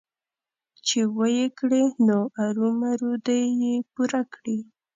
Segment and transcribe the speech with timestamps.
[0.87, 4.57] چې ويې کړي نو ارومرو دې يې پوره کړي.